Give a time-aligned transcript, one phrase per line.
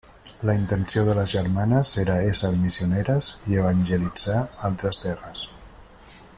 [0.49, 5.49] La intenció de les germanes era ésser missioneres i evangelitzar altres terres.